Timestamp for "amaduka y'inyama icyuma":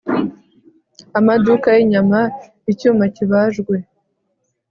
1.19-3.03